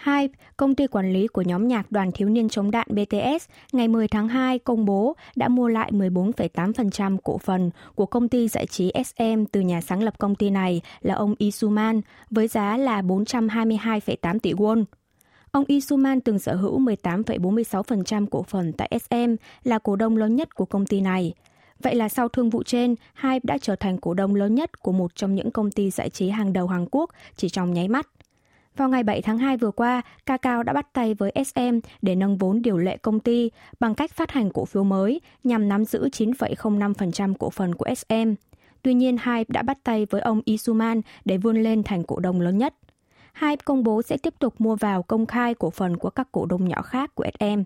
Hai, 0.00 0.28
công 0.56 0.74
ty 0.74 0.86
quản 0.86 1.12
lý 1.12 1.26
của 1.26 1.42
nhóm 1.42 1.68
nhạc 1.68 1.92
đoàn 1.92 2.12
thiếu 2.12 2.28
niên 2.28 2.48
chống 2.48 2.70
đạn 2.70 2.86
BTS 2.90 3.48
ngày 3.72 3.88
10 3.88 4.08
tháng 4.08 4.28
2 4.28 4.58
công 4.58 4.84
bố 4.84 5.16
đã 5.36 5.48
mua 5.48 5.68
lại 5.68 5.90
14,8% 5.92 7.16
cổ 7.24 7.38
phần 7.38 7.70
của 7.94 8.06
công 8.06 8.28
ty 8.28 8.48
giải 8.48 8.66
trí 8.66 8.92
SM 9.04 9.44
từ 9.52 9.60
nhà 9.60 9.80
sáng 9.80 10.02
lập 10.02 10.18
công 10.18 10.34
ty 10.34 10.50
này 10.50 10.80
là 11.00 11.14
ông 11.14 11.34
Isuman 11.38 12.00
với 12.30 12.48
giá 12.48 12.76
là 12.76 13.02
422,8 13.02 14.38
tỷ 14.38 14.52
won. 14.52 14.84
Ông 15.50 15.64
Isuman 15.66 16.20
từng 16.20 16.38
sở 16.38 16.54
hữu 16.54 16.80
18,46% 16.80 18.26
cổ 18.30 18.42
phần 18.42 18.72
tại 18.72 18.98
SM, 19.08 19.34
là 19.64 19.78
cổ 19.78 19.96
đông 19.96 20.16
lớn 20.16 20.36
nhất 20.36 20.54
của 20.54 20.64
công 20.64 20.86
ty 20.86 21.00
này. 21.00 21.34
Vậy 21.82 21.94
là 21.94 22.08
sau 22.08 22.28
thương 22.28 22.50
vụ 22.50 22.62
trên, 22.62 22.94
Hype 23.22 23.40
đã 23.42 23.58
trở 23.58 23.76
thành 23.76 23.98
cổ 23.98 24.14
đông 24.14 24.34
lớn 24.34 24.54
nhất 24.54 24.82
của 24.82 24.92
một 24.92 25.14
trong 25.14 25.34
những 25.34 25.50
công 25.50 25.70
ty 25.70 25.90
giải 25.90 26.10
trí 26.10 26.28
hàng 26.28 26.52
đầu 26.52 26.66
Hàn 26.66 26.86
Quốc 26.90 27.10
chỉ 27.36 27.48
trong 27.48 27.74
nháy 27.74 27.88
mắt. 27.88 28.06
Vào 28.76 28.88
ngày 28.88 29.02
7 29.02 29.22
tháng 29.22 29.38
2 29.38 29.56
vừa 29.56 29.70
qua, 29.70 30.02
Kakao 30.26 30.62
đã 30.62 30.72
bắt 30.72 30.92
tay 30.92 31.14
với 31.14 31.32
SM 31.46 31.78
để 32.02 32.14
nâng 32.14 32.38
vốn 32.38 32.62
điều 32.62 32.78
lệ 32.78 32.96
công 32.96 33.20
ty 33.20 33.50
bằng 33.80 33.94
cách 33.94 34.12
phát 34.12 34.30
hành 34.30 34.50
cổ 34.50 34.64
phiếu 34.64 34.84
mới 34.84 35.20
nhằm 35.44 35.68
nắm 35.68 35.84
giữ 35.84 36.08
9,05% 36.12 37.34
cổ 37.38 37.50
phần 37.50 37.74
của 37.74 37.86
SM. 37.94 38.34
Tuy 38.82 38.94
nhiên, 38.94 39.16
Hype 39.16 39.44
đã 39.48 39.62
bắt 39.62 39.78
tay 39.84 40.06
với 40.10 40.20
ông 40.20 40.40
Isuman 40.44 41.00
để 41.24 41.36
vươn 41.36 41.62
lên 41.62 41.82
thành 41.82 42.04
cổ 42.04 42.20
đông 42.20 42.40
lớn 42.40 42.58
nhất. 42.58 42.74
Hype 43.34 43.62
công 43.64 43.84
bố 43.84 44.02
sẽ 44.02 44.16
tiếp 44.16 44.34
tục 44.38 44.54
mua 44.58 44.76
vào 44.76 45.02
công 45.02 45.26
khai 45.26 45.54
cổ 45.54 45.70
phần 45.70 45.96
của 45.96 46.10
các 46.10 46.28
cổ 46.32 46.46
đông 46.46 46.68
nhỏ 46.68 46.82
khác 46.82 47.14
của 47.14 47.26
SM. 47.38 47.62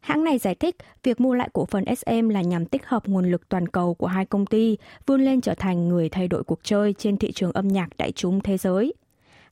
Hãng 0.00 0.24
này 0.24 0.38
giải 0.38 0.54
thích 0.54 0.76
việc 1.02 1.20
mua 1.20 1.34
lại 1.34 1.48
cổ 1.52 1.64
phần 1.64 1.84
SM 1.96 2.28
là 2.28 2.42
nhằm 2.42 2.66
tích 2.66 2.86
hợp 2.86 3.08
nguồn 3.08 3.30
lực 3.30 3.48
toàn 3.48 3.68
cầu 3.68 3.94
của 3.94 4.06
hai 4.06 4.26
công 4.26 4.46
ty, 4.46 4.76
vươn 5.06 5.24
lên 5.24 5.40
trở 5.40 5.54
thành 5.54 5.88
người 5.88 6.08
thay 6.08 6.28
đổi 6.28 6.44
cuộc 6.44 6.58
chơi 6.62 6.92
trên 6.92 7.16
thị 7.16 7.32
trường 7.32 7.52
âm 7.52 7.68
nhạc 7.68 7.88
đại 7.98 8.12
chúng 8.12 8.40
thế 8.40 8.58
giới. 8.58 8.94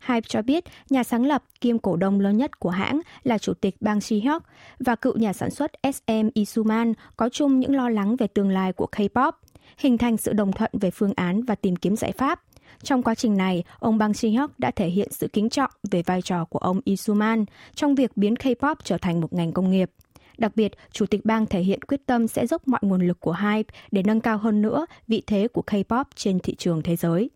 Hype 0.06 0.26
cho 0.28 0.42
biết 0.42 0.64
nhà 0.90 1.04
sáng 1.04 1.26
lập 1.26 1.44
kiêm 1.60 1.78
cổ 1.78 1.96
đông 1.96 2.20
lớn 2.20 2.36
nhất 2.36 2.60
của 2.60 2.70
hãng 2.70 3.00
là 3.22 3.38
chủ 3.38 3.54
tịch 3.54 3.76
Bang 3.80 4.00
Si-hyuk 4.00 4.40
và 4.78 4.96
cựu 4.96 5.16
nhà 5.16 5.32
sản 5.32 5.50
xuất 5.50 5.72
SM 5.82 6.28
Isuman 6.34 6.92
có 7.16 7.28
chung 7.28 7.60
những 7.60 7.76
lo 7.76 7.88
lắng 7.88 8.16
về 8.16 8.26
tương 8.26 8.50
lai 8.50 8.72
của 8.72 8.86
K-pop, 8.92 9.32
hình 9.78 9.98
thành 9.98 10.16
sự 10.16 10.32
đồng 10.32 10.52
thuận 10.52 10.70
về 10.80 10.90
phương 10.90 11.12
án 11.16 11.42
và 11.42 11.54
tìm 11.54 11.76
kiếm 11.76 11.96
giải 11.96 12.12
pháp. 12.12 12.42
Trong 12.82 13.02
quá 13.02 13.14
trình 13.14 13.36
này, 13.36 13.64
ông 13.78 13.98
Bang 13.98 14.14
Si-hyuk 14.14 14.48
đã 14.58 14.70
thể 14.70 14.88
hiện 14.88 15.08
sự 15.10 15.28
kính 15.28 15.50
trọng 15.50 15.70
về 15.90 16.02
vai 16.02 16.22
trò 16.22 16.44
của 16.44 16.58
ông 16.58 16.80
Isuman 16.84 17.44
trong 17.74 17.94
việc 17.94 18.16
biến 18.16 18.34
K-pop 18.34 18.74
trở 18.84 18.98
thành 18.98 19.20
một 19.20 19.32
ngành 19.32 19.52
công 19.52 19.70
nghiệp. 19.70 19.90
Đặc 20.38 20.56
biệt, 20.56 20.72
Chủ 20.92 21.06
tịch 21.06 21.24
bang 21.24 21.46
thể 21.46 21.60
hiện 21.60 21.82
quyết 21.82 22.06
tâm 22.06 22.28
sẽ 22.28 22.46
dốc 22.46 22.68
mọi 22.68 22.80
nguồn 22.82 23.06
lực 23.06 23.20
của 23.20 23.36
Hype 23.40 23.74
để 23.90 24.02
nâng 24.02 24.20
cao 24.20 24.38
hơn 24.38 24.62
nữa 24.62 24.86
vị 25.08 25.22
thế 25.26 25.48
của 25.48 25.62
K-pop 25.66 26.04
trên 26.14 26.38
thị 26.38 26.54
trường 26.54 26.82
thế 26.82 26.96
giới. 26.96 27.30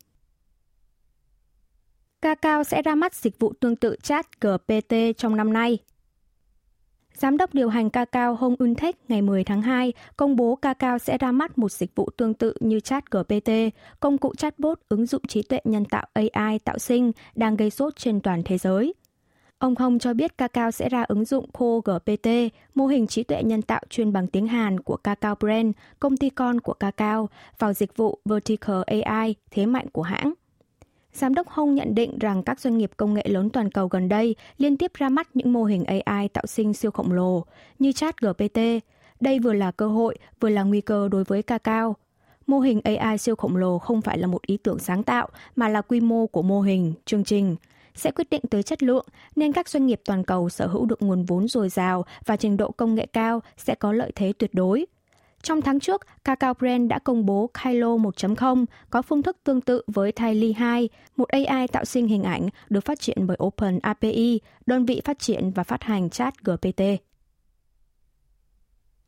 Kakao 2.27 2.65
sẽ 2.65 2.83
ra 2.83 2.95
mắt 2.95 3.15
dịch 3.15 3.39
vụ 3.39 3.53
tương 3.61 3.77
tự 3.77 3.97
chat 4.03 4.41
GPT 4.41 4.95
trong 5.17 5.37
năm 5.37 5.53
nay. 5.53 5.79
Giám 7.15 7.37
đốc 7.37 7.55
điều 7.55 7.69
hành 7.69 7.91
Kakao 7.91 8.35
Hong 8.35 8.57
Untech 8.59 8.97
ngày 9.11 9.23
10 9.23 9.45
tháng 9.45 9.63
2 9.63 9.93
công 10.17 10.37
bố 10.37 10.57
Kakao 10.57 10.99
sẽ 10.99 11.19
ra 11.19 11.33
mắt 11.33 11.59
một 11.59 11.73
dịch 11.73 11.95
vụ 11.95 12.11
tương 12.17 12.35
tự 12.35 12.55
như 12.61 12.81
chat 12.81 13.11
GPT, 13.11 13.51
công 14.01 14.19
cụ 14.19 14.35
chatbot 14.35 14.79
ứng 14.89 15.07
dụng 15.07 15.23
trí 15.29 15.43
tuệ 15.43 15.61
nhân 15.65 15.85
tạo 15.85 16.07
AI 16.13 16.59
tạo 16.59 16.79
sinh 16.79 17.13
đang 17.35 17.57
gây 17.57 17.71
sốt 17.71 17.97
trên 17.97 18.21
toàn 18.21 18.43
thế 18.45 18.59
giới. 18.59 18.95
Ông 19.59 19.75
Hong 19.77 19.99
cho 19.99 20.15
biết 20.15 20.39
Kakao 20.39 20.71
sẽ 20.71 20.89
ra 20.89 21.03
ứng 21.03 21.25
dụng 21.25 21.51
Co-GPT, 21.53 22.49
mô 22.75 22.87
hình 22.87 23.07
trí 23.07 23.23
tuệ 23.23 23.43
nhân 23.43 23.63
tạo 23.63 23.81
chuyên 23.91 24.13
bằng 24.13 24.27
tiếng 24.27 24.47
Hàn 24.47 24.81
của 24.81 24.97
Kakao 24.97 25.35
Brand, 25.35 25.75
công 26.01 26.17
ty 26.17 26.31
con 26.31 26.61
của 26.61 26.75
Kakao, 26.75 27.29
vào 27.59 27.73
dịch 27.73 27.97
vụ 27.97 28.19
Vertical 28.25 28.83
AI, 28.87 29.35
thế 29.51 29.67
mạnh 29.67 29.87
của 29.93 30.03
hãng. 30.03 30.33
Giám 31.17 31.35
đốc 31.35 31.49
Hong 31.49 31.75
nhận 31.75 31.95
định 31.95 32.19
rằng 32.19 32.43
các 32.43 32.61
doanh 32.61 32.79
nghiệp 32.79 32.91
công 32.97 33.15
nghệ 33.15 33.27
lớn 33.29 33.51
toàn 33.51 33.71
cầu 33.71 33.89
gần 33.89 34.09
đây 34.09 34.37
liên 34.59 34.77
tiếp 34.77 34.93
ra 34.95 35.09
mắt 35.09 35.29
những 35.35 35.53
mô 35.53 35.65
hình 35.65 35.85
AI 35.85 36.29
tạo 36.29 36.47
sinh 36.47 36.75
siêu 36.75 36.91
khổng 36.91 37.13
lồ 37.13 37.45
như 37.79 37.93
chat 37.93 38.21
GPT. 38.21 38.61
Đây 39.21 39.39
vừa 39.39 39.53
là 39.53 39.71
cơ 39.71 39.89
hội, 39.89 40.19
vừa 40.41 40.49
là 40.49 40.63
nguy 40.63 40.81
cơ 40.81 41.09
đối 41.09 41.25
với 41.25 41.43
Kakao. 41.43 41.97
Mô 42.47 42.61
hình 42.61 42.81
AI 42.85 43.19
siêu 43.19 43.37
khổng 43.37 43.57
lồ 43.57 43.79
không 43.79 44.03
phải 44.03 44.19
là 44.19 44.27
một 44.27 44.43
ý 44.47 44.57
tưởng 44.57 44.79
sáng 44.79 45.03
tạo 45.03 45.29
mà 45.57 45.69
là 45.69 45.81
quy 45.81 46.01
mô 46.01 46.27
của 46.27 46.43
mô 46.43 46.61
hình, 46.61 46.95
chương 47.05 47.25
trình 47.25 47.57
sẽ 47.95 48.11
quyết 48.11 48.31
định 48.31 48.43
tới 48.51 48.63
chất 48.63 48.83
lượng, 48.83 49.07
nên 49.37 49.53
các 49.53 49.69
doanh 49.69 49.87
nghiệp 49.87 50.01
toàn 50.05 50.25
cầu 50.25 50.49
sở 50.49 50.67
hữu 50.67 50.87
được 50.87 51.03
nguồn 51.03 51.25
vốn 51.25 51.49
dồi 51.49 51.69
dào 51.69 52.05
và 52.27 52.37
trình 52.37 52.57
độ 52.57 52.71
công 52.71 52.95
nghệ 52.95 53.07
cao 53.07 53.43
sẽ 53.57 53.75
có 53.75 53.93
lợi 53.93 54.13
thế 54.15 54.33
tuyệt 54.39 54.55
đối. 54.55 54.87
Trong 55.47 55.63
tháng 55.63 55.81
trước, 55.81 56.07
Kakao 56.25 56.55
Brand 56.55 56.91
đã 56.91 56.99
công 56.99 57.27
bố 57.27 57.51
Kylo 57.63 57.97
1.0 57.97 58.65
có 58.91 59.03
phương 59.03 59.23
thức 59.23 59.37
tương 59.45 59.61
tự 59.61 59.83
với 59.87 60.13
Tylee 60.13 60.53
2, 60.53 60.89
một 61.17 61.29
AI 61.29 61.69
tạo 61.69 61.85
sinh 61.85 62.09
hình 62.09 62.23
ảnh 62.23 62.49
được 62.69 62.85
phát 62.85 63.01
triển 63.01 63.27
bởi 63.27 63.37
Open 63.45 63.79
API, 63.79 64.41
đơn 64.67 64.85
vị 64.87 65.01
phát 65.05 65.19
triển 65.19 65.51
và 65.51 65.63
phát 65.63 65.83
hành 65.83 66.11
chat 66.11 66.35
GPT. 66.45 66.83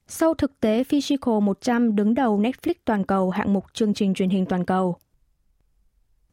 Sau 0.09 0.35
thực 0.35 0.61
tế 0.61 0.85
Physical 0.85 1.41
100 1.43 1.97
đứng 1.97 2.15
đầu 2.15 2.41
Netflix 2.41 2.75
toàn 2.85 3.05
cầu 3.05 3.31
hạng 3.31 3.53
mục 3.53 3.65
chương 3.73 3.95
trình 3.95 4.15
truyền 4.15 4.31
hình 4.31 4.47
toàn 4.47 4.65
cầu. 4.65 4.97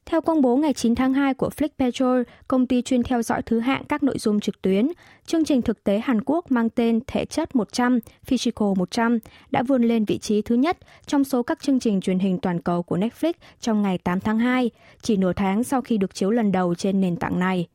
Theo 0.10 0.22
công 0.22 0.42
bố 0.42 0.56
ngày 0.56 0.74
9 0.74 0.96
tháng 0.96 1.14
2 1.14 1.34
của 1.34 1.50
Flick 1.50 1.70
Petrol, 1.80 2.22
công 2.48 2.68
ty 2.68 2.82
chuyên 2.82 3.04
theo 3.04 3.22
dõi 3.22 3.42
thứ 3.42 3.60
hạng 3.60 3.84
các 3.84 4.04
nội 4.04 4.18
dung 4.20 4.40
trực 4.40 4.62
tuyến, 4.62 4.88
chương 5.26 5.46
trình 5.46 5.62
thực 5.62 5.84
tế 5.84 6.00
Hàn 6.00 6.22
Quốc 6.26 6.52
mang 6.52 6.70
tên 6.70 7.00
Thể 7.08 7.26
chất 7.26 7.56
100, 7.56 8.00
Physical 8.24 8.68
100 8.78 9.20
đã 9.52 9.64
vươn 9.64 9.84
lên 9.84 10.06
vị 10.06 10.18
trí 10.18 10.42
thứ 10.42 10.56
nhất 10.56 10.78
trong 11.06 11.24
số 11.24 11.44
các 11.44 11.62
chương 11.62 11.80
trình 11.80 12.02
truyền 12.02 12.20
hình 12.20 12.40
toàn 12.40 12.62
cầu 12.62 12.84
của 12.84 12.98
Netflix 12.98 13.34
trong 13.60 13.82
ngày 13.82 13.98
8 13.98 14.20
tháng 14.20 14.40
2, 14.40 14.70
chỉ 15.02 15.18
nửa 15.18 15.34
tháng 15.34 15.64
sau 15.64 15.82
khi 15.82 15.98
được 15.98 16.16
chiếu 16.16 16.32
lần 16.32 16.52
đầu 16.52 16.76
trên 16.76 17.02
nền 17.02 17.16
tảng 17.16 17.40
này. 17.40 17.68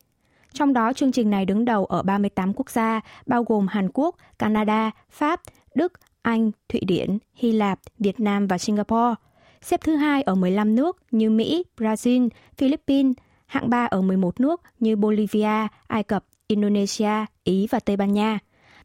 Trong 0.53 0.73
đó, 0.73 0.93
chương 0.93 1.13
trình 1.13 1.31
này 1.31 1.45
đứng 1.45 1.65
đầu 1.65 1.85
ở 1.85 2.03
38 2.03 2.53
quốc 2.53 2.71
gia, 2.71 3.01
bao 3.27 3.45
gồm 3.45 3.67
Hàn 3.67 3.89
Quốc, 3.95 4.17
Canada, 4.39 4.91
Pháp, 5.11 5.41
Đức, 5.75 5.93
Anh, 6.23 6.51
Thụy 6.69 6.81
Điển, 6.81 7.19
Hy 7.35 7.53
Lạp, 7.53 7.81
Việt 7.99 8.21
Nam 8.21 8.47
và 8.47 8.59
Singapore– 8.59 9.15
xếp 9.63 9.81
thứ 9.85 9.97
hai 9.97 10.23
ở 10.23 10.35
15 10.35 10.75
nước 10.75 10.97
như 11.11 11.31
Mỹ, 11.31 11.65
Brazil, 11.77 12.29
Philippines, 12.57 13.15
hạng 13.47 13.71
3 13.71 13.87
ở 13.87 14.03
11 14.03 14.41
nước 14.41 14.61
như 14.81 14.97
Bolivia, 14.97 15.67
Ai 15.87 16.03
Cập, 16.03 16.25
Indonesia, 16.47 17.27
Ý 17.45 17.67
và 17.71 17.81
Tây 17.81 17.97
Ban 17.97 18.13
Nha. 18.13 18.39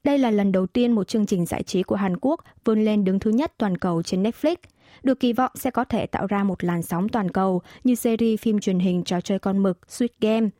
Đây 0.03 0.17
là 0.17 0.31
lần 0.31 0.51
đầu 0.51 0.67
tiên 0.67 0.91
một 0.91 1.07
chương 1.07 1.25
trình 1.25 1.45
giải 1.45 1.63
trí 1.63 1.83
của 1.83 1.95
Hàn 1.95 2.17
Quốc 2.21 2.39
vươn 2.65 2.85
lên 2.85 3.03
đứng 3.03 3.19
thứ 3.19 3.31
nhất 3.31 3.53
toàn 3.57 3.77
cầu 3.77 4.03
trên 4.03 4.23
Netflix. 4.23 4.55
Được 5.03 5.19
kỳ 5.19 5.33
vọng 5.33 5.51
sẽ 5.55 5.71
có 5.71 5.83
thể 5.83 6.05
tạo 6.05 6.27
ra 6.27 6.43
một 6.43 6.63
làn 6.63 6.83
sóng 6.83 7.09
toàn 7.09 7.31
cầu 7.31 7.61
như 7.83 7.95
series 7.95 8.41
phim 8.41 8.59
truyền 8.59 8.79
hình 8.79 9.03
trò 9.03 9.21
chơi 9.21 9.39
con 9.39 9.63
mực 9.63 9.79
Sweet 9.89 10.07
Game– 10.21 10.49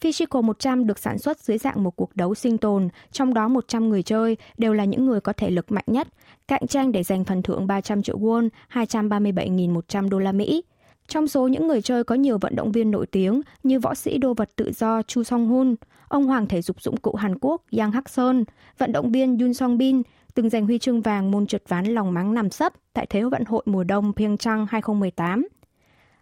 Physical 0.00 0.42
100 0.42 0.86
được 0.86 0.98
sản 0.98 1.18
xuất 1.18 1.40
dưới 1.40 1.58
dạng 1.58 1.82
một 1.82 1.96
cuộc 1.96 2.16
đấu 2.16 2.34
sinh 2.34 2.58
tồn, 2.58 2.88
trong 3.12 3.34
đó 3.34 3.48
100 3.48 3.88
người 3.88 4.02
chơi 4.02 4.36
đều 4.58 4.72
là 4.72 4.84
những 4.84 5.06
người 5.06 5.20
có 5.20 5.32
thể 5.32 5.50
lực 5.50 5.72
mạnh 5.72 5.84
nhất, 5.86 6.08
cạnh 6.48 6.66
tranh 6.66 6.92
để 6.92 7.02
giành 7.02 7.24
phần 7.24 7.42
thưởng 7.42 7.66
300 7.66 8.02
triệu 8.02 8.18
won, 8.18 8.48
237.100 8.72 10.08
đô 10.08 10.18
la 10.18 10.32
Mỹ. 10.32 10.62
Trong 11.08 11.28
số 11.28 11.48
những 11.48 11.66
người 11.66 11.82
chơi 11.82 12.04
có 12.04 12.14
nhiều 12.14 12.38
vận 12.38 12.56
động 12.56 12.72
viên 12.72 12.90
nổi 12.90 13.06
tiếng 13.06 13.40
như 13.62 13.78
võ 13.78 13.94
sĩ 13.94 14.18
đô 14.18 14.34
vật 14.34 14.50
tự 14.56 14.72
do 14.72 15.02
Chu 15.02 15.22
Song 15.22 15.48
Hun, 15.48 15.74
ông 16.08 16.26
hoàng 16.26 16.46
thể 16.46 16.62
dục 16.62 16.82
dụng 16.82 16.96
cụ 16.96 17.14
Hàn 17.14 17.38
Quốc 17.40 17.62
Yang 17.78 17.92
Hak 17.92 18.08
Sơn, 18.08 18.44
vận 18.78 18.92
động 18.92 19.12
viên 19.12 19.38
Yun 19.38 19.54
Song 19.54 19.78
Bin 19.78 20.02
từng 20.34 20.50
giành 20.50 20.66
huy 20.66 20.78
chương 20.78 21.00
vàng 21.00 21.30
môn 21.30 21.46
trượt 21.46 21.62
ván 21.68 21.84
lòng 21.86 22.14
mắng 22.14 22.34
nằm 22.34 22.50
sấp 22.50 22.72
tại 22.92 23.06
Thế 23.10 23.22
vận 23.22 23.44
hội 23.44 23.62
mùa 23.66 23.84
đông 23.84 24.12
Pyeongchang 24.12 24.66
2018. 24.70 25.46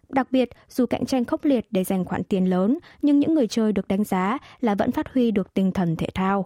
Đặc 0.09 0.31
biệt, 0.31 0.49
dù 0.69 0.85
cạnh 0.85 1.05
tranh 1.05 1.25
khốc 1.25 1.45
liệt 1.45 1.67
để 1.71 1.83
giành 1.83 2.05
khoản 2.05 2.23
tiền 2.23 2.49
lớn, 2.49 2.77
nhưng 3.01 3.19
những 3.19 3.33
người 3.33 3.47
chơi 3.47 3.71
được 3.73 3.87
đánh 3.87 4.03
giá 4.03 4.37
là 4.61 4.75
vẫn 4.75 4.91
phát 4.91 5.13
huy 5.13 5.31
được 5.31 5.53
tinh 5.53 5.71
thần 5.71 5.95
thể 5.95 6.07
thao. 6.13 6.45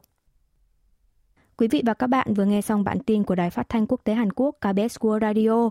Quý 1.57 1.67
vị 1.67 1.81
và 1.85 1.93
các 1.93 2.07
bạn 2.07 2.33
vừa 2.33 2.45
nghe 2.45 2.61
xong 2.61 2.83
bản 2.83 2.99
tin 2.99 3.23
của 3.23 3.35
Đài 3.35 3.49
Phát 3.49 3.69
thanh 3.69 3.87
Quốc 3.87 4.01
tế 4.03 4.13
Hàn 4.13 4.33
Quốc 4.33 4.55
KBS 4.61 4.97
World 4.97 5.19
Radio. 5.21 5.69